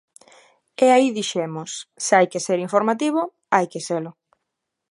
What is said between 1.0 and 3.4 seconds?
dixemos: se hai que ser un informativo,